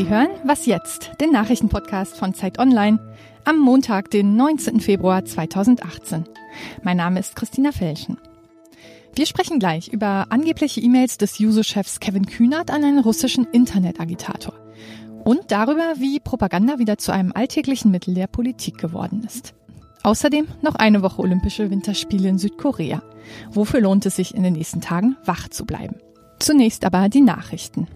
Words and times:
Sie 0.00 0.08
hören 0.08 0.30
Was 0.44 0.64
jetzt? 0.64 1.10
Den 1.20 1.30
Nachrichtenpodcast 1.30 2.16
von 2.16 2.32
Zeit 2.32 2.58
Online 2.58 2.98
am 3.44 3.58
Montag, 3.58 4.10
den 4.10 4.34
19. 4.34 4.80
Februar 4.80 5.26
2018. 5.26 6.24
Mein 6.82 6.96
Name 6.96 7.20
ist 7.20 7.36
Christina 7.36 7.70
Felschen. 7.70 8.16
Wir 9.14 9.26
sprechen 9.26 9.58
gleich 9.58 9.88
über 9.88 10.28
angebliche 10.30 10.80
E-Mails 10.80 11.18
des 11.18 11.38
Juso-Chefs 11.38 12.00
Kevin 12.00 12.24
Kühnert 12.24 12.70
an 12.70 12.82
einen 12.82 13.00
russischen 13.00 13.46
Internetagitator 13.52 14.54
und 15.24 15.50
darüber, 15.50 15.92
wie 15.98 16.18
Propaganda 16.18 16.78
wieder 16.78 16.96
zu 16.96 17.12
einem 17.12 17.32
alltäglichen 17.34 17.90
Mittel 17.90 18.14
der 18.14 18.26
Politik 18.26 18.78
geworden 18.78 19.22
ist. 19.26 19.52
Außerdem 20.02 20.46
noch 20.62 20.76
eine 20.76 21.02
Woche 21.02 21.20
Olympische 21.20 21.70
Winterspiele 21.70 22.30
in 22.30 22.38
Südkorea. 22.38 23.02
Wofür 23.50 23.82
lohnt 23.82 24.06
es 24.06 24.16
sich 24.16 24.34
in 24.34 24.44
den 24.44 24.54
nächsten 24.54 24.80
Tagen 24.80 25.18
wach 25.26 25.48
zu 25.50 25.66
bleiben? 25.66 25.96
Zunächst 26.38 26.86
aber 26.86 27.10
die 27.10 27.20
Nachrichten. 27.20 27.86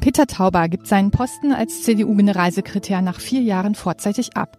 Peter 0.00 0.26
Tauber 0.26 0.68
gibt 0.68 0.86
seinen 0.86 1.10
Posten 1.10 1.52
als 1.52 1.82
CDU-Generalsekretär 1.82 3.02
nach 3.02 3.20
vier 3.20 3.40
Jahren 3.40 3.74
vorzeitig 3.74 4.36
ab. 4.36 4.58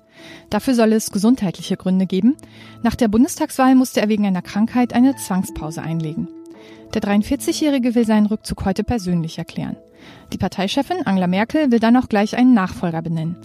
Dafür 0.50 0.74
soll 0.74 0.94
es 0.94 1.12
gesundheitliche 1.12 1.78
Gründe 1.78 2.06
geben. 2.06 2.36
Nach 2.84 2.96
der 2.96 3.08
Bundestagswahl 3.08 3.76
musste 3.76 4.02
er 4.02 4.10
wegen 4.10 4.26
einer 4.26 4.42
Krankheit 4.42 4.94
eine 4.94 5.16
Zwangspause 5.16 5.82
einlegen. 5.82 6.28
Der 6.94 7.02
43-Jährige 7.02 7.96
will 7.96 8.06
seinen 8.06 8.26
Rückzug 8.26 8.66
heute 8.66 8.84
persönlich 8.84 9.38
erklären. 9.38 9.78
Die 10.34 10.38
Parteichefin 10.38 11.06
Angela 11.06 11.28
Merkel 11.28 11.72
will 11.72 11.80
dann 11.80 11.98
auch 11.98 12.10
gleich 12.10 12.38
einen 12.38 12.54
Nachfolger 12.54 13.02
benennen. 13.02 13.36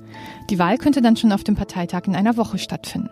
Die 0.51 0.59
Wahl 0.59 0.79
könnte 0.79 1.03
dann 1.03 1.17
schon 1.17 1.33
auf 1.33 1.45
dem 1.45 1.57
Parteitag 1.57 2.07
in 2.07 2.15
einer 2.15 2.37
Woche 2.37 2.59
stattfinden. 2.59 3.11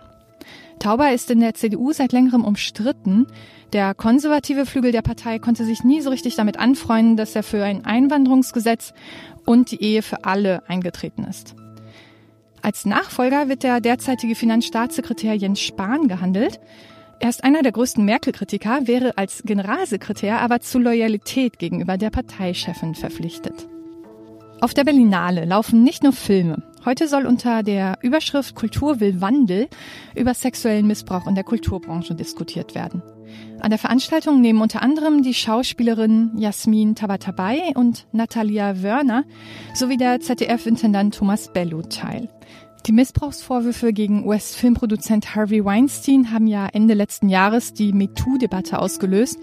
Tauber 0.80 1.12
ist 1.12 1.30
in 1.30 1.41
der 1.41 1.55
CDU 1.55 1.93
seit 1.93 2.12
längerem 2.12 2.43
umstritten. 2.43 3.27
Der 3.75 3.95
konservative 3.95 4.65
Flügel 4.66 4.93
der 4.93 5.02
Partei 5.02 5.38
konnte 5.38 5.65
sich 5.65 5.84
nie 5.84 6.01
so 6.01 6.11
richtig 6.11 6.34
damit 6.37 6.59
anfreunden, 6.59 7.16
dass 7.16 7.37
er 7.37 7.43
für 7.43 7.62
ein 7.62 7.84
Einwanderungsgesetz 7.84 8.95
und 9.45 9.71
die 9.71 9.82
Ehe 9.82 10.02
für 10.02 10.24
alle 10.24 10.69
eingetreten 10.69 11.24
ist. 11.24 11.54
Als 12.63 12.87
Nachfolger 12.87 13.49
wird 13.49 13.63
der 13.63 13.80
derzeitige 13.80 14.35
Finanzstaatssekretär 14.35 15.35
Jens 15.35 15.60
Spahn 15.60 16.09
gehandelt. 16.09 16.60
Er 17.21 17.29
ist 17.29 17.45
einer 17.45 17.63
der 17.63 17.73
größten 17.73 18.04
Merkel-Kritiker, 18.04 18.87
wäre 18.87 19.19
als 19.19 19.43
Generalsekretär 19.45 20.41
aber 20.41 20.60
zu 20.60 20.79
Loyalität 20.79 21.59
gegenüber 21.59 21.99
der 21.99 22.10
Parteichefin 22.10 22.95
verpflichtet. 22.95 23.69
Auf 24.63 24.73
der 24.73 24.85
Berlinale 24.85 25.45
laufen 25.45 25.82
nicht 25.82 26.02
nur 26.02 26.13
Filme. 26.13 26.63
Heute 26.82 27.09
soll 27.09 27.26
unter 27.26 27.62
der 27.62 27.98
Überschrift 28.00 28.54
Kultur 28.54 29.00
will 29.00 29.20
Wandel 29.20 29.68
über 30.16 30.32
sexuellen 30.32 30.86
Missbrauch 30.86 31.26
in 31.26 31.34
der 31.34 31.45
Kulturbranche 31.45 32.14
diskutiert 32.14 32.74
werden. 32.74 33.02
An 33.60 33.68
der 33.68 33.78
Veranstaltung 33.78 34.40
nehmen 34.40 34.62
unter 34.62 34.80
anderem 34.80 35.23
die 35.23 35.34
Schauspielerin 35.34 36.32
Jasmin 36.38 36.95
Tabatabai 36.95 37.73
und 37.74 38.06
Natalia 38.12 38.82
Wörner 38.82 39.24
sowie 39.74 39.98
der 39.98 40.20
ZDF-Intendant 40.20 41.14
Thomas 41.14 41.52
Bello 41.52 41.82
teil. 41.82 42.30
Die 42.86 42.92
Missbrauchsvorwürfe 42.92 43.92
gegen 43.92 44.26
US-Filmproduzent 44.26 45.34
Harvey 45.34 45.62
Weinstein 45.62 46.32
haben 46.32 46.46
ja 46.46 46.66
Ende 46.66 46.95
letzten 46.95 47.28
Jahres 47.28 47.74
die 47.74 47.92
MeToo-Debatte 47.92 48.78
ausgelöst. 48.78 49.38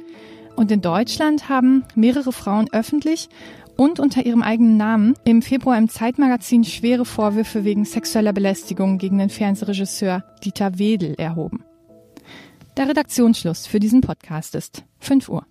Und 0.55 0.71
in 0.71 0.81
Deutschland 0.81 1.49
haben 1.49 1.83
mehrere 1.93 2.31
Frauen 2.31 2.67
öffentlich 2.71 3.29
und 3.77 3.99
unter 3.99 4.25
ihrem 4.25 4.41
eigenen 4.41 4.75
Namen 4.75 5.13
im 5.23 5.41
Februar 5.41 5.77
im 5.77 5.87
Zeitmagazin 5.87 6.63
schwere 6.63 7.05
Vorwürfe 7.05 7.63
wegen 7.63 7.85
sexueller 7.85 8.33
Belästigung 8.33 8.97
gegen 8.97 9.19
den 9.19 9.29
Fernsehregisseur 9.29 10.23
Dieter 10.43 10.77
Wedel 10.79 11.13
erhoben. 11.17 11.63
Der 12.75 12.89
Redaktionsschluss 12.89 13.67
für 13.67 13.79
diesen 13.79 14.01
Podcast 14.01 14.55
ist 14.55 14.83
5 14.99 15.29
Uhr. 15.29 15.45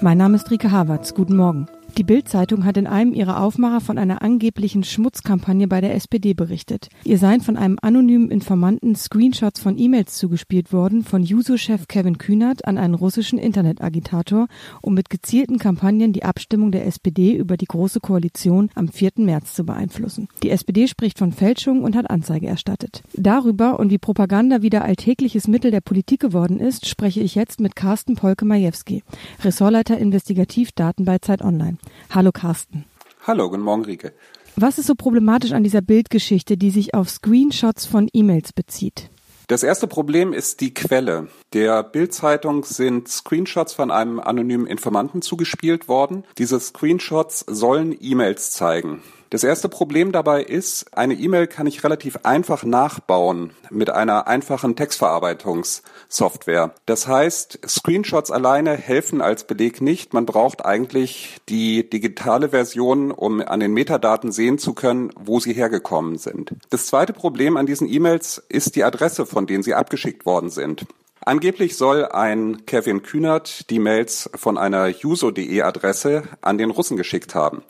Mein 0.00 0.18
Name 0.18 0.34
ist 0.34 0.50
Rike 0.50 0.72
Havertz. 0.72 1.14
Guten 1.14 1.36
Morgen. 1.36 1.68
Die 1.98 2.04
Bild-Zeitung 2.04 2.64
hat 2.64 2.78
in 2.78 2.86
einem 2.86 3.12
ihrer 3.12 3.42
Aufmacher 3.42 3.82
von 3.82 3.98
einer 3.98 4.22
angeblichen 4.22 4.82
Schmutzkampagne 4.82 5.68
bei 5.68 5.82
der 5.82 5.94
SPD 5.94 6.32
berichtet. 6.32 6.88
Ihr 7.04 7.18
seien 7.18 7.42
von 7.42 7.58
einem 7.58 7.78
anonymen 7.82 8.30
Informanten 8.30 8.96
Screenshots 8.96 9.60
von 9.60 9.78
E-Mails 9.78 10.16
zugespielt 10.16 10.72
worden 10.72 11.04
von 11.04 11.22
Juso-Chef 11.22 11.88
Kevin 11.88 12.16
Kühnert 12.16 12.64
an 12.66 12.78
einen 12.78 12.94
russischen 12.94 13.38
Internetagitator, 13.38 14.48
um 14.80 14.94
mit 14.94 15.10
gezielten 15.10 15.58
Kampagnen 15.58 16.14
die 16.14 16.24
Abstimmung 16.24 16.72
der 16.72 16.86
SPD 16.86 17.36
über 17.36 17.58
die 17.58 17.66
Große 17.66 18.00
Koalition 18.00 18.70
am 18.74 18.88
4. 18.88 19.10
März 19.16 19.52
zu 19.52 19.64
beeinflussen. 19.64 20.28
Die 20.42 20.50
SPD 20.50 20.88
spricht 20.88 21.18
von 21.18 21.32
Fälschung 21.32 21.82
und 21.82 21.94
hat 21.94 22.08
Anzeige 22.08 22.46
erstattet. 22.46 23.02
Darüber 23.12 23.78
und 23.78 23.90
wie 23.90 23.98
Propaganda 23.98 24.62
wieder 24.62 24.82
alltägliches 24.82 25.46
Mittel 25.46 25.70
der 25.70 25.82
Politik 25.82 26.20
geworden 26.20 26.58
ist, 26.58 26.88
spreche 26.88 27.20
ich 27.20 27.34
jetzt 27.34 27.60
mit 27.60 27.76
Carsten 27.76 28.14
Polke-Majewski, 28.14 29.02
Ressortleiter 29.44 29.98
Investigativdaten 29.98 31.04
bei 31.04 31.18
Zeit 31.18 31.42
Online. 31.42 31.76
Hallo 32.10 32.32
Carsten. 32.32 32.84
Hallo, 33.26 33.48
guten 33.48 33.62
Morgen 33.62 33.84
Rike. 33.84 34.12
Was 34.56 34.78
ist 34.78 34.86
so 34.86 34.94
problematisch 34.94 35.52
an 35.52 35.64
dieser 35.64 35.80
Bildgeschichte, 35.80 36.56
die 36.56 36.70
sich 36.70 36.94
auf 36.94 37.08
Screenshots 37.08 37.86
von 37.86 38.08
E-Mails 38.12 38.52
bezieht? 38.52 39.10
Das 39.48 39.62
erste 39.62 39.86
Problem 39.86 40.32
ist 40.32 40.60
die 40.60 40.72
Quelle. 40.72 41.28
Der 41.52 41.82
Bild-Zeitung 41.82 42.64
sind 42.64 43.08
Screenshots 43.08 43.74
von 43.74 43.90
einem 43.90 44.20
anonymen 44.20 44.66
Informanten 44.66 45.20
zugespielt 45.20 45.88
worden. 45.88 46.24
Diese 46.38 46.58
Screenshots 46.58 47.44
sollen 47.48 47.96
E-Mails 48.00 48.52
zeigen. 48.52 49.02
Das 49.32 49.44
erste 49.44 49.70
Problem 49.70 50.12
dabei 50.12 50.42
ist, 50.42 50.94
eine 50.94 51.14
E-Mail 51.14 51.46
kann 51.46 51.66
ich 51.66 51.82
relativ 51.82 52.18
einfach 52.22 52.64
nachbauen 52.64 53.52
mit 53.70 53.88
einer 53.88 54.26
einfachen 54.26 54.76
Textverarbeitungssoftware. 54.76 56.74
Das 56.84 57.06
heißt, 57.06 57.60
Screenshots 57.66 58.30
alleine 58.30 58.76
helfen 58.76 59.22
als 59.22 59.44
Beleg 59.44 59.80
nicht. 59.80 60.12
Man 60.12 60.26
braucht 60.26 60.66
eigentlich 60.66 61.38
die 61.48 61.88
digitale 61.88 62.50
Version, 62.50 63.10
um 63.10 63.40
an 63.40 63.60
den 63.60 63.72
Metadaten 63.72 64.32
sehen 64.32 64.58
zu 64.58 64.74
können, 64.74 65.08
wo 65.18 65.40
sie 65.40 65.54
hergekommen 65.54 66.18
sind. 66.18 66.52
Das 66.68 66.84
zweite 66.84 67.14
Problem 67.14 67.56
an 67.56 67.64
diesen 67.64 67.88
E-Mails 67.88 68.36
ist 68.50 68.76
die 68.76 68.84
Adresse, 68.84 69.24
von 69.24 69.46
denen 69.46 69.62
sie 69.62 69.72
abgeschickt 69.72 70.26
worden 70.26 70.50
sind. 70.50 70.84
Angeblich 71.24 71.76
soll 71.76 72.04
ein 72.04 72.66
Kevin 72.66 73.02
Kühnert 73.02 73.70
die 73.70 73.78
Mails 73.78 74.28
von 74.34 74.58
einer 74.58 74.88
juso.de 74.88 75.62
Adresse 75.62 76.24
an 76.40 76.58
den 76.58 76.70
Russen 76.70 76.96
geschickt 76.98 77.34
haben. 77.34 77.62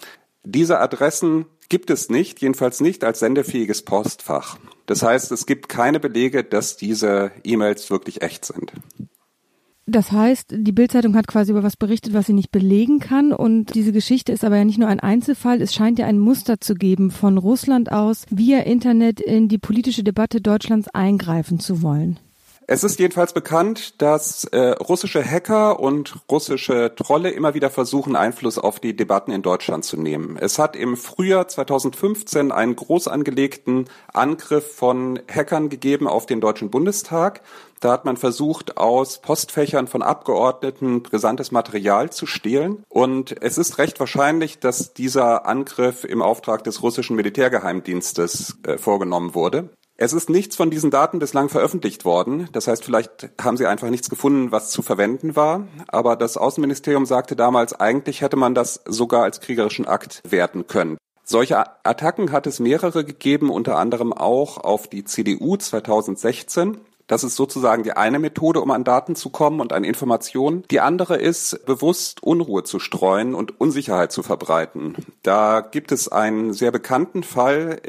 Diese 0.45 0.81
Adressen 0.81 1.47
gibt 1.69 1.91
es 1.91 2.11
nicht, 2.11 2.41
jedenfalls 2.41 2.81
nicht 2.81 3.05
als 3.05 3.21
sendefähiges 3.21 3.83
Postfach. 3.83 4.59
Das 4.87 5.03
heißt, 5.03 5.33
es 5.33 5.47
gibt 5.47 5.69
keine 5.69 6.01
Belege, 6.01 6.45
dass 6.45 6.77
diese 6.77 7.31
E-Mails 7.45 7.91
wirklich 7.91 8.23
echt 8.23 8.45
sind. 8.45 8.73
Das 9.87 10.13
heißt, 10.13 10.55
die 10.57 10.73
Bildzeitung 10.73 11.17
hat 11.17 11.27
quasi 11.27 11.51
über 11.51 11.63
was 11.63 11.77
berichtet, 11.77 12.15
was 12.15 12.27
sie 12.27 12.33
nicht 12.33 12.53
belegen 12.53 13.01
kann. 13.01 13.33
Und 13.33 13.75
diese 13.75 13.93
Geschichte 13.93 14.33
ist 14.33 14.45
aber 14.45 14.57
ja 14.57 14.65
nicht 14.65 14.79
nur 14.79 14.89
ein 14.89 15.01
Einzelfall. 15.01 15.61
Es 15.61 15.75
scheint 15.75 15.99
ja 15.99 16.07
ein 16.07 16.19
Muster 16.19 16.61
zu 16.61 16.75
geben, 16.75 17.11
von 17.11 17.37
Russland 17.37 17.91
aus 17.91 18.25
via 18.31 18.61
Internet 18.61 19.21
in 19.21 19.49
die 19.49 19.59
politische 19.59 20.05
Debatte 20.05 20.41
Deutschlands 20.41 20.89
eingreifen 20.89 21.59
zu 21.59 21.83
wollen. 21.83 22.19
Es 22.67 22.85
ist 22.85 22.99
jedenfalls 22.99 23.33
bekannt, 23.33 24.01
dass 24.01 24.45
äh, 24.45 24.71
russische 24.71 25.25
Hacker 25.25 25.81
und 25.81 26.15
russische 26.31 26.95
Trolle 26.95 27.31
immer 27.31 27.55
wieder 27.55 27.71
versuchen, 27.71 28.17
Einfluss 28.17 28.59
auf 28.59 28.79
die 28.79 28.97
Debatten 28.97 29.33
in 29.33 29.43
Deutschland 29.43 29.85
zu 29.85 29.97
nehmen. 29.97 30.37
Es 30.41 30.59
hat 30.59 30.77
im 30.77 30.97
Frühjahr 30.97 31.49
2015 31.49 32.53
einen 32.53 32.77
groß 32.77 33.09
angelegten 33.09 33.87
Angriff 34.13 34.77
von 34.77 35.21
Hackern 35.29 35.69
gegeben 35.69 36.07
auf 36.07 36.27
den 36.27 36.41
Deutschen 36.41 36.71
Bundestag. 36.71 37.43
Da 37.81 37.91
hat 37.91 38.05
man 38.05 38.17
versucht, 38.17 38.77
aus 38.77 39.21
Postfächern 39.21 39.89
von 39.89 40.03
Abgeordneten 40.03 41.03
brisantes 41.03 41.51
Material 41.51 42.11
zu 42.11 42.27
stehlen. 42.27 42.85
Und 42.89 43.43
es 43.43 43.59
ist 43.59 43.79
recht 43.79 43.99
wahrscheinlich, 43.99 44.61
dass 44.61 44.95
dieser 44.95 45.47
Angriff 45.47 46.05
im 46.05 46.23
Auftrag 46.23 46.63
des 46.63 46.83
russischen 46.83 47.17
Militärgeheimdienstes 47.17 48.59
äh, 48.65 48.79
vorgenommen 48.79 49.35
wurde. 49.35 49.71
Es 50.05 50.13
ist 50.13 50.29
nichts 50.29 50.57
von 50.57 50.69
diesen 50.69 50.91
Daten 50.91 51.21
bislang 51.21 51.49
veröffentlicht 51.49 52.05
worden. 52.05 52.49
Das 52.51 52.67
heißt, 52.67 52.85
vielleicht 52.85 53.31
haben 53.41 53.57
sie 53.57 53.67
einfach 53.67 53.89
nichts 53.89 54.11
gefunden, 54.11 54.51
was 54.51 54.73
zu 54.73 54.83
verwenden 54.83 55.37
war. 55.37 55.69
Aber 55.87 56.17
das 56.17 56.37
Außenministerium 56.37 57.07
sagte 57.07 57.37
damals, 57.37 57.79
eigentlich 57.79 58.21
hätte 58.21 58.35
man 58.35 58.53
das 58.53 58.81
sogar 58.85 59.23
als 59.23 59.39
kriegerischen 59.39 59.87
Akt 59.87 60.21
werten 60.29 60.67
können. 60.67 60.99
Solche 61.23 61.65
Attacken 61.85 62.33
hat 62.33 62.49
es 62.49 62.59
mehrere 62.59 63.05
gegeben, 63.05 63.49
unter 63.49 63.79
anderem 63.79 64.13
auch 64.13 64.59
auf 64.59 64.89
die 64.89 65.05
CDU 65.05 65.57
2016. 65.57 66.79
Das 67.13 67.25
ist 67.25 67.37
sozusagen 67.37 67.83
die 67.83 67.93
eine 67.93 68.19
Methode, 68.19 68.63
um 68.63 68.71
an 68.71 68.85
Daten 68.85 69.15
zu 69.15 69.29
kommen 69.29 69.61
und 69.61 69.75
an 69.75 69.85
Informationen. 69.85 70.65
Die 70.71 70.81
andere 70.81 71.19
ist, 71.19 71.67
bewusst 71.67 72.23
Unruhe 72.23 72.65
zu 72.65 72.79
streuen 72.79 73.35
und 73.35 73.61
Unsicherheit 73.61 74.11
zu 74.13 74.23
verbreiten. 74.23 74.97
Da 75.23 75.61
gibt 75.61 75.93
es 75.93 76.09
einen 76.09 76.55
sehr 76.55 76.71
bekannten 76.71 77.23
Fall. 77.23 77.83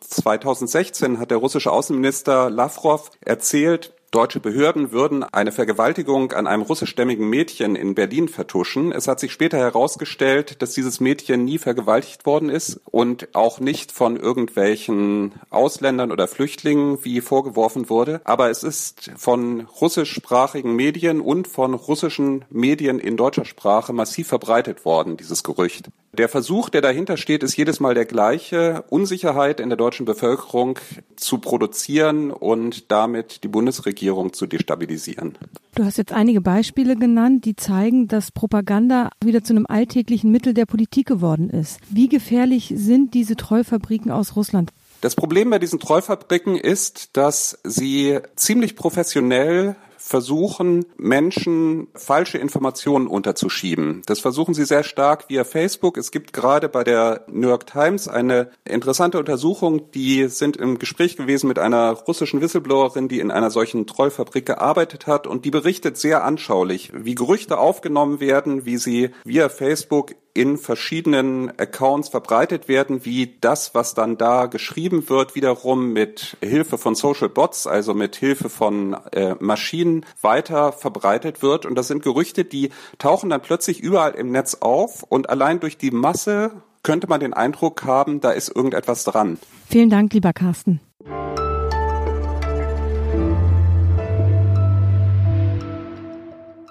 2016 0.00 1.04
ähm, 1.04 1.20
hat 1.20 1.30
der 1.30 1.36
russische 1.36 1.70
Außenminister 1.70 2.48
Lavrov 2.48 3.10
erzählt, 3.20 3.92
Deutsche 4.12 4.40
Behörden 4.40 4.92
würden 4.92 5.24
eine 5.24 5.52
Vergewaltigung 5.52 6.32
an 6.32 6.46
einem 6.46 6.60
russischstämmigen 6.60 7.30
Mädchen 7.30 7.74
in 7.76 7.94
Berlin 7.94 8.28
vertuschen. 8.28 8.92
Es 8.92 9.08
hat 9.08 9.18
sich 9.18 9.32
später 9.32 9.56
herausgestellt, 9.56 10.60
dass 10.60 10.74
dieses 10.74 11.00
Mädchen 11.00 11.46
nie 11.46 11.56
vergewaltigt 11.56 12.26
worden 12.26 12.50
ist 12.50 12.78
und 12.90 13.34
auch 13.34 13.58
nicht 13.58 13.90
von 13.90 14.18
irgendwelchen 14.18 15.32
Ausländern 15.48 16.12
oder 16.12 16.28
Flüchtlingen, 16.28 17.02
wie 17.02 17.22
vorgeworfen 17.22 17.88
wurde. 17.88 18.20
Aber 18.24 18.50
es 18.50 18.62
ist 18.62 19.12
von 19.16 19.66
russischsprachigen 19.80 20.76
Medien 20.76 21.22
und 21.22 21.48
von 21.48 21.72
russischen 21.72 22.44
Medien 22.50 22.98
in 22.98 23.16
deutscher 23.16 23.46
Sprache 23.46 23.94
massiv 23.94 24.28
verbreitet 24.28 24.84
worden, 24.84 25.16
dieses 25.16 25.42
Gerücht. 25.42 25.88
Der 26.14 26.28
Versuch, 26.28 26.68
der 26.68 26.82
dahinter 26.82 27.16
steht, 27.16 27.42
ist 27.42 27.56
jedes 27.56 27.80
Mal 27.80 27.94
der 27.94 28.04
gleiche, 28.04 28.84
Unsicherheit 28.90 29.58
in 29.58 29.70
der 29.70 29.78
deutschen 29.78 30.04
Bevölkerung 30.04 30.78
zu 31.16 31.38
produzieren 31.38 32.30
und 32.30 32.90
damit 32.90 33.42
die 33.44 33.48
Bundesregierung 33.48 34.01
zu 34.32 34.46
destabilisieren. 34.46 35.38
Du 35.74 35.84
hast 35.84 35.96
jetzt 35.96 36.12
einige 36.12 36.40
Beispiele 36.40 36.96
genannt, 36.96 37.44
die 37.44 37.56
zeigen, 37.56 38.08
dass 38.08 38.30
Propaganda 38.30 39.10
wieder 39.24 39.42
zu 39.44 39.52
einem 39.52 39.66
alltäglichen 39.66 40.30
Mittel 40.30 40.54
der 40.54 40.66
Politik 40.66 41.06
geworden 41.06 41.50
ist. 41.50 41.78
Wie 41.88 42.08
gefährlich 42.08 42.72
sind 42.76 43.14
diese 43.14 43.36
Treufabriken 43.36 44.10
aus 44.10 44.36
Russland? 44.36 44.70
Das 45.00 45.16
Problem 45.16 45.50
bei 45.50 45.58
diesen 45.58 45.80
Treufabriken 45.80 46.56
ist, 46.56 47.16
dass 47.16 47.58
sie 47.64 48.18
ziemlich 48.36 48.76
professionell 48.76 49.76
versuchen, 50.12 50.84
Menschen 50.98 51.88
falsche 51.94 52.36
Informationen 52.36 53.06
unterzuschieben. 53.06 54.02
Das 54.04 54.20
versuchen 54.20 54.52
sie 54.52 54.66
sehr 54.66 54.82
stark 54.82 55.30
via 55.30 55.42
Facebook. 55.42 55.96
Es 55.96 56.10
gibt 56.10 56.34
gerade 56.34 56.68
bei 56.68 56.84
der 56.84 57.24
New 57.28 57.48
York 57.48 57.66
Times 57.66 58.08
eine 58.08 58.50
interessante 58.66 59.18
Untersuchung, 59.18 59.90
die 59.92 60.28
sind 60.28 60.58
im 60.58 60.78
Gespräch 60.78 61.16
gewesen 61.16 61.48
mit 61.48 61.58
einer 61.58 61.92
russischen 61.92 62.42
Whistleblowerin, 62.42 63.08
die 63.08 63.20
in 63.20 63.30
einer 63.30 63.50
solchen 63.50 63.86
Trollfabrik 63.86 64.44
gearbeitet 64.44 65.06
hat 65.06 65.26
und 65.26 65.46
die 65.46 65.50
berichtet 65.50 65.96
sehr 65.96 66.24
anschaulich, 66.24 66.92
wie 66.94 67.14
Gerüchte 67.14 67.56
aufgenommen 67.56 68.20
werden, 68.20 68.66
wie 68.66 68.76
sie 68.76 69.12
via 69.24 69.48
Facebook 69.48 70.14
in 70.34 70.56
verschiedenen 70.56 71.50
Accounts 71.58 72.08
verbreitet 72.08 72.68
werden, 72.68 73.04
wie 73.04 73.36
das, 73.40 73.74
was 73.74 73.94
dann 73.94 74.16
da 74.16 74.46
geschrieben 74.46 75.08
wird, 75.08 75.34
wiederum 75.34 75.92
mit 75.92 76.36
Hilfe 76.40 76.78
von 76.78 76.94
Social 76.94 77.28
Bots, 77.28 77.66
also 77.66 77.92
mit 77.92 78.16
Hilfe 78.16 78.48
von 78.48 78.96
äh, 79.12 79.34
Maschinen 79.40 80.06
weiter 80.20 80.72
verbreitet 80.72 81.42
wird. 81.42 81.66
Und 81.66 81.74
das 81.74 81.88
sind 81.88 82.02
Gerüchte, 82.02 82.44
die 82.44 82.70
tauchen 82.98 83.30
dann 83.30 83.42
plötzlich 83.42 83.80
überall 83.80 84.14
im 84.14 84.30
Netz 84.30 84.58
auf 84.60 85.02
und 85.02 85.28
allein 85.28 85.60
durch 85.60 85.76
die 85.76 85.90
Masse 85.90 86.52
könnte 86.82 87.06
man 87.06 87.20
den 87.20 87.32
Eindruck 87.32 87.84
haben, 87.84 88.20
da 88.20 88.32
ist 88.32 88.48
irgendetwas 88.48 89.04
dran. 89.04 89.38
Vielen 89.68 89.90
Dank, 89.90 90.12
lieber 90.14 90.32
Carsten. 90.32 90.80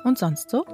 Und 0.04 0.18
sonst 0.18 0.50
so? 0.50 0.66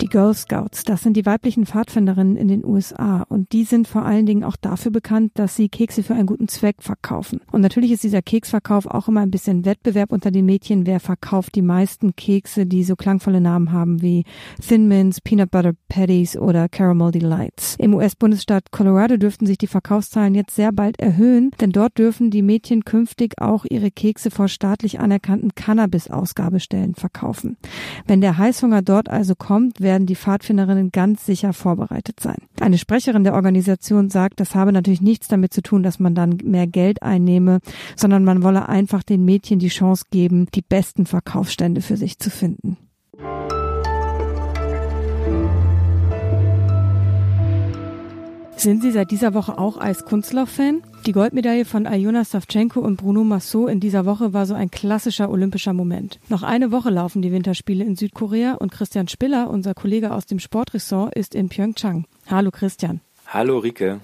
Die 0.00 0.08
Girl 0.08 0.32
Scouts, 0.32 0.84
das 0.84 1.02
sind 1.02 1.16
die 1.16 1.26
weiblichen 1.26 1.66
Pfadfinderinnen 1.66 2.36
in 2.36 2.46
den 2.46 2.64
USA 2.64 3.24
und 3.28 3.52
die 3.52 3.64
sind 3.64 3.88
vor 3.88 4.04
allen 4.04 4.26
Dingen 4.26 4.44
auch 4.44 4.54
dafür 4.54 4.92
bekannt, 4.92 5.32
dass 5.34 5.56
sie 5.56 5.68
Kekse 5.68 6.04
für 6.04 6.14
einen 6.14 6.26
guten 6.26 6.46
Zweck 6.46 6.76
verkaufen. 6.78 7.40
Und 7.50 7.62
natürlich 7.62 7.90
ist 7.90 8.04
dieser 8.04 8.22
Keksverkauf 8.22 8.86
auch 8.86 9.08
immer 9.08 9.22
ein 9.22 9.32
bisschen 9.32 9.64
Wettbewerb 9.64 10.12
unter 10.12 10.30
den 10.30 10.46
Mädchen, 10.46 10.86
wer 10.86 11.00
verkauft 11.00 11.56
die 11.56 11.62
meisten 11.62 12.14
Kekse, 12.14 12.64
die 12.64 12.84
so 12.84 12.94
klangvolle 12.94 13.40
Namen 13.40 13.72
haben 13.72 14.00
wie 14.00 14.22
Thin 14.60 14.86
Mints, 14.86 15.20
Peanut 15.20 15.50
Butter 15.50 15.72
Patties 15.88 16.36
oder 16.36 16.68
Caramel 16.68 17.10
Delights. 17.10 17.74
Im 17.80 17.92
US-Bundesstaat 17.92 18.70
Colorado 18.70 19.16
dürften 19.16 19.46
sich 19.46 19.58
die 19.58 19.66
Verkaufszahlen 19.66 20.36
jetzt 20.36 20.54
sehr 20.54 20.70
bald 20.70 21.00
erhöhen, 21.00 21.50
denn 21.60 21.72
dort 21.72 21.98
dürfen 21.98 22.30
die 22.30 22.42
Mädchen 22.42 22.84
künftig 22.84 23.40
auch 23.40 23.64
ihre 23.68 23.90
Kekse 23.90 24.30
vor 24.30 24.46
staatlich 24.46 25.00
anerkannten 25.00 25.56
Cannabis-Ausgabestellen 25.56 26.94
verkaufen. 26.94 27.56
Wenn 28.06 28.20
der 28.20 28.38
Heißhunger 28.38 28.82
dort 28.82 29.08
also 29.08 29.34
kommt, 29.34 29.80
werden 29.88 30.06
die 30.06 30.16
Pfadfinderinnen 30.16 30.92
ganz 30.92 31.24
sicher 31.24 31.54
vorbereitet 31.54 32.20
sein. 32.20 32.36
Eine 32.60 32.76
Sprecherin 32.76 33.24
der 33.24 33.32
Organisation 33.32 34.10
sagt, 34.10 34.38
das 34.38 34.54
habe 34.54 34.70
natürlich 34.70 35.00
nichts 35.00 35.28
damit 35.28 35.54
zu 35.54 35.62
tun, 35.62 35.82
dass 35.82 35.98
man 35.98 36.14
dann 36.14 36.38
mehr 36.44 36.66
Geld 36.66 37.02
einnehme, 37.02 37.60
sondern 37.96 38.22
man 38.22 38.42
wolle 38.42 38.68
einfach 38.68 39.02
den 39.02 39.24
Mädchen 39.24 39.58
die 39.58 39.68
Chance 39.68 40.04
geben, 40.10 40.46
die 40.54 40.60
besten 40.60 41.06
Verkaufsstände 41.06 41.80
für 41.80 41.96
sich 41.96 42.18
zu 42.18 42.28
finden. 42.28 42.76
Sind 48.58 48.82
Sie 48.82 48.90
seit 48.90 49.12
dieser 49.12 49.34
Woche 49.34 49.56
auch 49.56 49.78
Eiskunstlauf-Fan? 49.78 50.82
Die 51.06 51.12
Goldmedaille 51.12 51.64
von 51.64 51.86
Aljona 51.86 52.24
Savchenko 52.24 52.80
und 52.80 52.96
Bruno 52.96 53.22
Massot 53.22 53.70
in 53.70 53.78
dieser 53.78 54.04
Woche 54.04 54.32
war 54.32 54.46
so 54.46 54.54
ein 54.54 54.68
klassischer 54.68 55.30
olympischer 55.30 55.72
Moment. 55.72 56.18
Noch 56.28 56.42
eine 56.42 56.72
Woche 56.72 56.90
laufen 56.90 57.22
die 57.22 57.30
Winterspiele 57.30 57.84
in 57.84 57.94
Südkorea 57.94 58.54
und 58.54 58.72
Christian 58.72 59.06
Spiller, 59.06 59.48
unser 59.48 59.74
Kollege 59.74 60.12
aus 60.12 60.26
dem 60.26 60.40
Sportressort, 60.40 61.14
ist 61.14 61.36
in 61.36 61.48
Pyeongchang. 61.48 62.06
Hallo 62.28 62.50
Christian. 62.50 63.00
Hallo 63.28 63.58
Rike. 63.58 64.00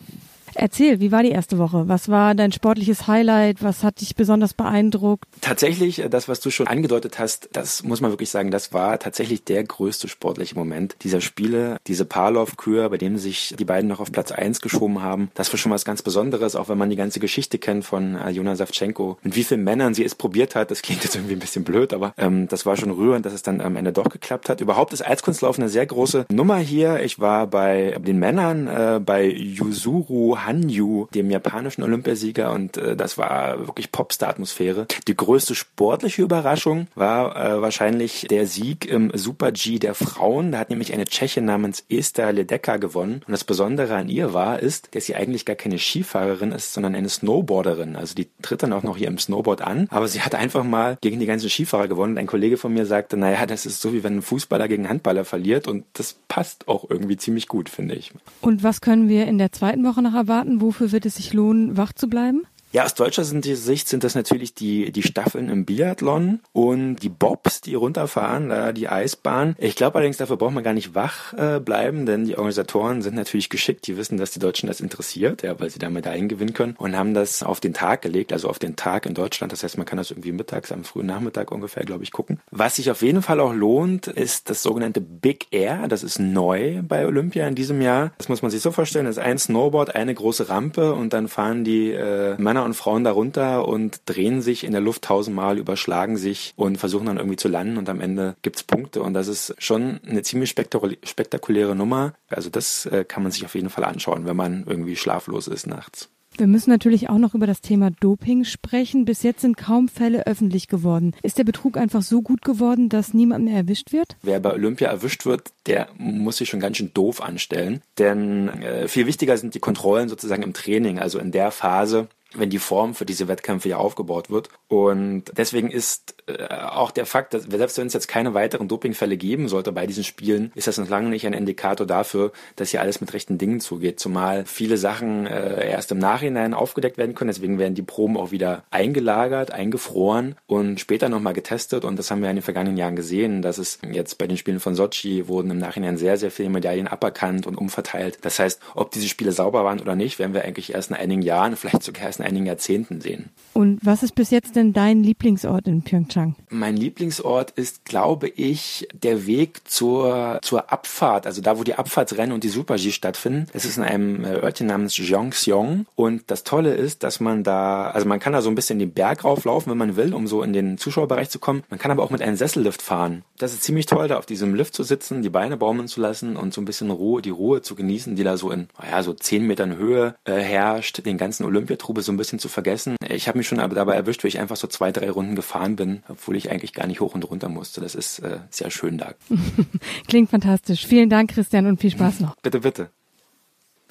Erzähl, 0.56 1.00
wie 1.00 1.12
war 1.12 1.22
die 1.22 1.30
erste 1.30 1.58
Woche? 1.58 1.88
Was 1.88 2.08
war 2.08 2.34
dein 2.34 2.52
sportliches 2.52 3.06
Highlight? 3.06 3.62
Was 3.62 3.82
hat 3.82 4.00
dich 4.00 4.14
besonders 4.14 4.54
beeindruckt? 4.54 5.26
Tatsächlich, 5.40 6.00
äh, 6.00 6.08
das, 6.08 6.28
was 6.28 6.40
du 6.40 6.50
schon 6.50 6.66
angedeutet 6.66 7.18
hast, 7.18 7.48
das 7.52 7.82
muss 7.82 8.00
man 8.00 8.10
wirklich 8.10 8.30
sagen, 8.30 8.50
das 8.50 8.72
war 8.72 8.98
tatsächlich 8.98 9.44
der 9.44 9.64
größte 9.64 10.08
sportliche 10.08 10.54
Moment 10.54 10.96
dieser 11.02 11.20
Spiele. 11.20 11.78
Diese 11.86 12.04
Parlauf-Kür, 12.04 12.88
bei 12.88 12.98
dem 12.98 13.18
sich 13.18 13.54
die 13.58 13.64
beiden 13.64 13.88
noch 13.88 14.00
auf 14.00 14.12
Platz 14.12 14.32
eins 14.32 14.60
geschoben 14.60 15.02
haben. 15.02 15.30
Das 15.34 15.52
war 15.52 15.58
schon 15.58 15.72
was 15.72 15.84
ganz 15.84 16.02
Besonderes, 16.02 16.56
auch 16.56 16.68
wenn 16.68 16.78
man 16.78 16.90
die 16.90 16.96
ganze 16.96 17.20
Geschichte 17.20 17.58
kennt 17.58 17.84
von 17.84 18.18
Jona 18.30 18.56
Savchenko. 18.56 19.18
Mit 19.22 19.36
wie 19.36 19.44
vielen 19.44 19.64
Männern 19.64 19.94
sie 19.94 20.04
es 20.04 20.14
probiert 20.14 20.54
hat, 20.54 20.70
das 20.70 20.82
klingt 20.82 21.04
jetzt 21.04 21.14
irgendwie 21.14 21.34
ein 21.34 21.40
bisschen 21.40 21.64
blöd, 21.64 21.92
aber 21.92 22.14
ähm, 22.16 22.48
das 22.48 22.66
war 22.66 22.76
schon 22.76 22.90
rührend, 22.90 23.26
dass 23.26 23.32
es 23.32 23.42
dann 23.42 23.60
am 23.60 23.76
Ende 23.76 23.92
doch 23.92 24.08
geklappt 24.08 24.48
hat. 24.48 24.60
Überhaupt 24.60 24.92
ist 24.92 25.06
Eiskunstlauf 25.06 25.58
eine 25.58 25.68
sehr 25.68 25.86
große 25.86 26.26
Nummer 26.30 26.58
hier. 26.58 27.00
Ich 27.00 27.18
war 27.18 27.46
bei 27.46 27.96
den 27.98 28.18
Männern, 28.18 28.66
äh, 28.66 29.00
bei 29.04 29.26
Yuzuru 29.26 30.38
Hanyu, 30.46 31.06
dem 31.14 31.31
japanischen 31.31 31.82
Olympiasieger, 31.82 32.52
und 32.52 32.76
äh, 32.76 32.96
das 32.96 33.19
war 33.19 33.67
wirklich 33.67 33.93
Popstar-Atmosphäre. 33.93 34.87
Die 35.08 35.17
größte 35.17 35.55
sportliche 35.55 36.23
Überraschung 36.23 36.88
war 36.94 37.37
äh, 37.37 37.62
wahrscheinlich 37.62 38.26
der 38.29 38.46
Sieg 38.46 38.87
im 38.87 39.11
Super 39.14 39.52
G 39.52 39.79
der 39.79 39.94
Frauen. 39.94 40.52
Da 40.52 40.58
hat 40.58 40.70
nämlich 40.70 40.93
eine 40.93 41.06
Tschechin 41.06 41.44
namens 41.44 41.85
Esther 41.88 42.32
Ledecka 42.32 42.76
gewonnen. 42.76 43.23
Und 43.26 43.32
das 43.32 43.44
Besondere 43.44 43.94
an 43.96 44.08
ihr 44.08 44.35
war, 44.35 44.61
ist, 44.61 44.94
dass 44.94 45.06
sie 45.06 45.14
eigentlich 45.14 45.44
gar 45.44 45.56
keine 45.56 45.79
Skifahrerin 45.79 46.52
ist, 46.52 46.75
sondern 46.75 46.94
eine 46.94 47.08
Snowboarderin. 47.08 47.96
Also 47.96 48.14
die 48.14 48.29
tritt 48.43 48.62
dann 48.62 48.73
auch 48.73 48.82
noch 48.82 48.96
hier 48.96 49.08
im 49.08 49.19
Snowboard 49.19 49.62
an. 49.62 49.87
Aber 49.91 50.08
sie 50.08 50.20
hat 50.23 50.35
einfach 50.35 50.64
mal 50.64 50.99
gegen 51.00 51.20
die 51.20 51.26
ganzen 51.26 51.49
Skifahrer 51.49 51.88
gewonnen. 51.88 52.12
Und 52.12 52.19
ein 52.19 52.26
Kollege 52.26 52.56
von 52.56 52.73
mir 52.73 52.87
sagte, 52.87 53.17
naja, 53.17 53.46
das 53.46 53.67
ist 53.67 53.81
so 53.81 53.93
wie 53.93 54.02
wenn 54.05 54.19
ein 54.19 54.23
Fußballer 54.23 54.69
gegen 54.69 54.88
Handballer 54.88 55.25
verliert. 55.25 55.69
Und 55.69 55.85
das 55.94 56.17
passt 56.29 56.69
auch 56.69 56.88
irgendwie 56.91 57.17
ziemlich 57.17 57.49
gut, 57.49 57.69
finde 57.69 57.94
ich. 57.94 58.12
Und 58.41 58.62
was 58.62 58.81
können 58.81 59.08
wir 59.08 59.26
in 59.26 59.38
der 59.38 59.52
zweiten 59.52 59.85
Woche 59.85 60.02
noch 60.02 60.14
erwarten? 60.14 60.33
Erwarten? 60.34 60.60
Wofür 60.60 60.92
wird 60.92 61.06
es 61.06 61.16
sich 61.16 61.32
lohnen, 61.32 61.76
wach 61.76 61.92
zu 61.92 62.08
bleiben? 62.08 62.42
Ja, 62.74 62.84
aus 62.84 62.94
deutscher 62.94 63.22
Sicht 63.22 63.86
sind 63.86 64.02
das 64.02 64.16
natürlich 64.16 64.52
die, 64.52 64.90
die 64.90 65.04
Staffeln 65.04 65.48
im 65.48 65.64
Biathlon 65.64 66.40
und 66.52 66.96
die 66.96 67.08
Bobs, 67.08 67.60
die 67.60 67.76
runterfahren, 67.76 68.74
die 68.74 68.88
Eisbahn. 68.88 69.54
Ich 69.58 69.76
glaube 69.76 69.98
allerdings, 69.98 70.16
dafür 70.16 70.36
braucht 70.36 70.54
man 70.54 70.64
gar 70.64 70.72
nicht 70.72 70.93
wach 70.93 71.32
äh, 71.34 71.60
bleiben, 71.60 72.04
denn 72.04 72.24
die 72.24 72.36
Organisatoren 72.36 73.00
sind 73.00 73.14
natürlich 73.14 73.48
geschickt. 73.48 73.86
Die 73.86 73.96
wissen, 73.96 74.19
dass 74.19 74.32
die 74.32 74.40
Deutschen 74.40 74.66
das 74.66 74.81
interessiert, 74.81 75.44
ja, 75.44 75.60
weil 75.60 75.70
sie 75.70 75.78
da 75.78 75.88
Medaillen 75.88 76.28
gewinnen 76.28 76.52
können 76.52 76.74
und 76.76 76.96
haben 76.96 77.14
das 77.14 77.44
auf 77.44 77.60
den 77.60 77.74
Tag 77.74 78.02
gelegt, 78.02 78.32
also 78.32 78.48
auf 78.48 78.58
den 78.58 78.74
Tag 78.74 79.06
in 79.06 79.14
Deutschland. 79.14 79.52
Das 79.52 79.62
heißt, 79.62 79.78
man 79.78 79.86
kann 79.86 79.98
das 79.98 80.10
irgendwie 80.10 80.32
mittags, 80.32 80.72
am 80.72 80.82
frühen 80.82 81.06
Nachmittag 81.06 81.52
ungefähr, 81.52 81.84
glaube 81.84 82.02
ich, 82.02 82.10
gucken. 82.10 82.40
Was 82.50 82.74
sich 82.74 82.90
auf 82.90 83.02
jeden 83.02 83.22
Fall 83.22 83.38
auch 83.38 83.54
lohnt, 83.54 84.08
ist 84.08 84.50
das 84.50 84.64
sogenannte 84.64 85.00
Big 85.00 85.46
Air. 85.52 85.86
Das 85.86 86.02
ist 86.02 86.19
neu 86.19 86.82
bei 86.82 87.06
Olympia 87.06 87.46
in 87.46 87.54
diesem 87.54 87.81
Jahr. 87.81 88.10
Das 88.19 88.28
muss 88.28 88.43
man 88.43 88.50
sich 88.50 88.62
so 88.62 88.72
vorstellen. 88.72 89.06
Das 89.06 89.19
ist 89.19 89.22
ein 89.22 89.38
Snowboard, 89.38 89.94
eine 89.94 90.12
große 90.12 90.48
Rampe 90.48 90.93
und 90.94 91.12
dann 91.12 91.28
fahren 91.28 91.62
die 91.62 91.93
äh, 91.93 92.36
Männer 92.36 92.63
und 92.64 92.74
Frauen 92.74 93.04
darunter 93.04 93.68
und 93.68 94.00
drehen 94.06 94.42
sich 94.42 94.64
in 94.64 94.72
der 94.72 94.80
Luft 94.80 95.02
tausendmal, 95.02 95.58
überschlagen 95.58 96.16
sich 96.16 96.52
und 96.56 96.78
versuchen 96.78 97.06
dann 97.06 97.18
irgendwie 97.18 97.36
zu 97.36 97.48
landen 97.48 97.76
und 97.76 97.88
am 97.88 98.00
Ende 98.00 98.36
gibt's 98.42 98.62
Punkte 98.62 99.02
und 99.02 99.14
das 99.14 99.28
ist 99.28 99.54
schon 99.58 100.00
eine 100.06 100.22
ziemlich 100.22 100.50
spektakuläre 100.50 101.74
Nummer. 101.74 102.14
Also 102.28 102.50
das 102.50 102.86
äh, 102.86 103.04
kann 103.04 103.22
man 103.22 103.32
sich 103.32 103.44
auf 103.44 103.54
jeden 103.54 103.70
Fall 103.70 103.84
anschauen, 103.84 104.26
wenn 104.26 104.36
man 104.36 104.64
irgendwie 104.66 104.96
schlaflos 104.96 105.48
ist 105.48 105.66
nachts. 105.66 106.08
Wir 106.36 106.48
müssen 106.48 106.70
natürlich 106.70 107.08
auch 107.10 107.18
noch 107.18 107.34
über 107.34 107.46
das 107.46 107.60
Thema 107.60 107.90
Doping 107.92 108.44
sprechen. 108.44 109.04
Bis 109.04 109.22
jetzt 109.22 109.42
sind 109.42 109.56
kaum 109.56 109.86
Fälle 109.88 110.26
öffentlich 110.26 110.66
geworden. 110.66 111.14
Ist 111.22 111.38
der 111.38 111.44
Betrug 111.44 111.76
einfach 111.76 112.02
so 112.02 112.22
gut 112.22 112.42
geworden, 112.42 112.88
dass 112.88 113.14
niemand 113.14 113.44
mehr 113.44 113.56
erwischt 113.56 113.92
wird? 113.92 114.16
Wer 114.22 114.40
bei 114.40 114.52
Olympia 114.52 114.88
erwischt 114.88 115.26
wird, 115.26 115.52
der 115.66 115.88
muss 115.96 116.38
sich 116.38 116.48
schon 116.48 116.58
ganz 116.58 116.76
schön 116.76 116.90
doof 116.92 117.22
anstellen. 117.22 117.82
Denn 117.98 118.48
äh, 118.48 118.88
viel 118.88 119.06
wichtiger 119.06 119.36
sind 119.36 119.54
die 119.54 119.60
Kontrollen 119.60 120.08
sozusagen 120.08 120.42
im 120.42 120.54
Training, 120.54 120.98
also 120.98 121.20
in 121.20 121.30
der 121.30 121.52
Phase, 121.52 122.08
wenn 122.34 122.50
die 122.50 122.58
Form 122.58 122.94
für 122.94 123.06
diese 123.06 123.29
Wettkämpfe 123.29 123.69
ja 123.69 123.76
aufgebaut 123.76 124.31
wird. 124.31 124.48
Und 124.69 125.24
deswegen 125.36 125.70
ist 125.70 126.14
äh, 126.26 126.53
auch 126.53 126.91
der 126.91 127.06
Fakt, 127.06 127.34
dass 127.34 127.44
selbst 127.44 127.79
wenn 127.79 127.86
es 127.86 127.93
jetzt 127.93 128.08
keine 128.08 128.34
weiteren 128.34 128.69
Dopingfälle 128.69 129.17
geben 129.17 129.48
sollte 129.48 129.72
bei 129.72 129.86
diesen 129.86 130.05
Spielen, 130.05 130.53
ist 130.55 130.67
das 130.67 130.79
noch 130.79 130.88
lange 130.88 131.08
nicht 131.08 131.26
ein 131.26 131.32
Indikator 131.32 131.86
dafür, 131.86 132.32
dass 132.56 132.70
hier 132.70 132.81
alles 132.81 133.00
mit 133.00 133.12
rechten 133.12 133.38
Dingen 133.38 133.60
zugeht. 133.60 134.00
Zumal 134.00 134.44
viele 134.46 134.76
Sachen 134.76 135.26
äh, 135.26 135.70
erst 135.70 135.93
im 135.93 135.98
Nachhinein 135.98 136.55
aufgedeckt 136.55 136.98
werden 136.98 137.14
können. 137.14 137.29
Deswegen 137.29 137.58
werden 137.58 137.74
die 137.74 137.82
Proben 137.82 138.17
auch 138.17 138.31
wieder 138.31 138.64
eingelagert, 138.70 139.50
eingefroren 139.50 140.36
und 140.46 140.81
später 140.81 141.08
nochmal 141.08 141.34
getestet. 141.34 141.84
Und 141.84 141.98
das 141.98 142.10
haben 142.10 142.22
wir 142.22 142.31
in 142.31 142.36
den 142.36 142.43
vergangenen 142.43 142.76
Jahren 142.76 142.96
gesehen, 142.96 143.43
dass 143.43 143.58
es 143.58 143.79
jetzt 143.91 144.19
bei 144.19 144.26
den 144.26 144.36
Spielen 144.36 144.60
von 144.60 144.74
Sochi 144.74 145.29
wurden 145.29 145.50
im 145.50 145.58
Nachhinein 145.58 145.96
sehr, 145.96 146.17
sehr 146.17 146.31
viele 146.31 146.50
Medaillen 146.50 146.88
aberkannt 146.88 147.46
und 147.46 147.56
umverteilt. 147.56 148.19
Das 148.22 148.38
heißt, 148.38 148.60
ob 148.74 148.91
diese 148.91 149.08
Spiele 149.08 149.32
sauber 149.32 149.64
waren 149.64 149.81
oder 149.81 149.96
nicht, 149.96 150.19
werden 150.19 150.34
wir 150.34 150.44
eigentlich 150.44 150.74
erst 150.74 150.91
in 150.91 150.96
einigen 150.96 151.22
Jahren, 151.22 151.56
vielleicht 151.64 151.82
sogar 151.82 152.05
erst 152.05 152.20
in 152.20 152.23
einigen 152.24 152.46
Jahrzehnten 152.46 153.00
sehen. 153.00 153.31
Und 153.54 153.78
was 153.82 154.02
ist 154.02 154.16
bis 154.16 154.31
jetzt 154.31 154.56
denn 154.56 154.72
dein 154.72 155.04
Lieblingsort 155.04 155.69
in 155.69 155.82
Pyeongchang? 155.82 156.34
Mein 156.50 156.76
Lieblingsort 156.76 157.52
ist, 157.52 157.84
glaube 157.84 158.26
ich, 158.28 158.88
der 158.93 159.26
Weg 159.26 159.60
zur, 159.70 160.40
zur 160.43 160.72
Abfahrt, 160.72 161.26
also 161.26 161.40
da, 161.40 161.56
wo 161.56 161.62
die 161.62 161.76
Abfahrtsrennen 161.76 162.32
und 162.32 162.43
die 162.43 162.48
Super-G 162.48 162.90
stattfinden. 162.90 163.46
Es 163.52 163.64
ist 163.64 163.76
in 163.76 163.84
einem 163.84 164.24
äh, 164.24 164.43
Örtchen 164.43 164.66
namens 164.66 164.96
Jeongseong. 164.96 165.86
Und 165.94 166.22
das 166.26 166.43
Tolle 166.43 166.74
ist, 166.74 167.04
dass 167.04 167.20
man 167.20 167.44
da, 167.44 167.90
also 167.90 168.08
man 168.08 168.19
kann 168.19 168.32
da 168.32 168.43
so 168.43 168.48
ein 168.48 168.56
bisschen 168.56 168.81
den 168.81 168.93
Berg 168.93 169.22
rauflaufen, 169.22 169.70
wenn 169.70 169.78
man 169.78 169.96
will, 169.96 170.14
um 170.14 170.26
so 170.26 170.43
in 170.43 170.52
den 170.52 170.76
Zuschauerbereich 170.76 171.31
zu 171.31 171.38
kommen. 171.38 171.62
Man 171.70 171.78
kann 171.78 171.93
aber 171.93 172.02
auch 172.02 172.10
mit 172.10 172.22
einem 172.22 172.36
Sessellift 172.36 172.82
fahren. 172.82 173.22
Das 173.38 173.52
ist 173.52 173.62
ziemlich 173.62 173.86
toll, 173.86 174.08
da 174.08 174.19
auf 174.19 174.26
diesem 174.26 174.56
Lift 174.56 174.74
zu 174.74 174.82
sitzen, 174.82 175.22
die 175.22 175.31
Beine 175.31 175.56
baumeln 175.56 175.86
zu 175.86 176.00
lassen 176.00 176.36
und 176.36 176.52
so 176.52 176.60
ein 176.60 176.64
bisschen 176.64 176.90
Ruhe, 176.90 177.22
die 177.22 177.31
Ruhe 177.31 177.62
zu 177.62 177.76
genießen, 177.76 178.16
die 178.16 178.24
da 178.24 178.36
so 178.36 178.50
in, 178.50 178.69
naja, 178.81 179.02
so 179.02 179.12
zehn 179.12 179.46
Metern 179.46 179.76
Höhe 179.76 180.16
äh, 180.24 180.32
herrscht, 180.34 181.04
den 181.06 181.19
ganzen 181.19 181.44
Olympiatrubel 181.44 182.02
so 182.02 182.10
ein 182.14 182.16
bisschen 182.16 182.38
zu 182.38 182.48
vergessen. 182.48 182.96
Ich 183.08 183.28
habe 183.28 183.38
mich 183.38 183.46
schon 183.46 183.60
aber 183.60 183.74
dabei 183.74 183.94
erwischt, 183.94 184.24
wie 184.24 184.28
ich 184.28 184.38
einfach 184.38 184.56
so 184.56 184.66
zwei, 184.66 184.92
drei 184.92 185.10
Runden 185.10 185.36
gefahren 185.36 185.76
bin, 185.76 186.02
obwohl 186.08 186.36
ich 186.36 186.50
eigentlich 186.50 186.72
gar 186.72 186.86
nicht 186.86 187.00
hoch 187.00 187.14
und 187.14 187.28
runter 187.30 187.48
musste. 187.48 187.80
Das 187.80 187.94
ist 187.94 188.20
äh, 188.20 188.38
sehr 188.50 188.70
schön 188.70 188.98
da. 188.98 189.14
Klingt 190.08 190.30
fantastisch. 190.30 190.86
Vielen 190.86 191.10
Dank, 191.10 191.30
Christian, 191.30 191.66
und 191.66 191.80
viel 191.80 191.90
Spaß 191.90 192.20
noch. 192.20 192.36
Bitte, 192.36 192.60
bitte. 192.60 192.90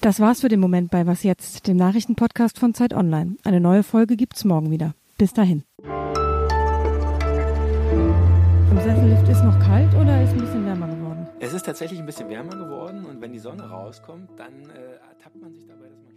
Das 0.00 0.20
war's 0.20 0.40
für 0.40 0.48
den 0.48 0.60
Moment 0.60 0.90
bei 0.90 1.06
Was 1.06 1.22
jetzt, 1.22 1.66
dem 1.66 1.76
Nachrichtenpodcast 1.76 2.58
von 2.58 2.74
Zeit 2.74 2.92
Online. 2.92 3.36
Eine 3.44 3.60
neue 3.60 3.82
Folge 3.82 4.16
gibt's 4.16 4.44
morgen 4.44 4.70
wieder. 4.70 4.94
Bis 5.16 5.32
dahin. 5.32 5.62
Im 8.70 8.80
Sessellift 8.80 9.28
ist 9.28 9.44
noch 9.44 9.58
kalt 9.60 9.94
oder 9.94 10.22
ist 10.22 10.32
ein 10.32 10.38
bisschen 10.38 10.66
wärmer 10.66 10.88
geworden? 10.88 11.28
Es 11.40 11.52
ist 11.52 11.64
tatsächlich 11.64 12.00
ein 12.00 12.06
bisschen 12.06 12.28
wärmer 12.28 12.56
geworden 12.56 13.04
und 13.06 13.20
wenn 13.20 13.32
die 13.32 13.38
Sonne 13.38 13.68
rauskommt, 13.68 14.30
dann 14.36 14.68
äh, 14.70 14.96
ertappt 15.10 15.40
man 15.40 15.52
sich 15.52 15.66
dabei, 15.66 15.88
dass 15.88 16.02
man 16.02 16.13